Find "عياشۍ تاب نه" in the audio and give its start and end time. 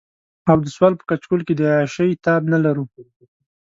1.71-2.59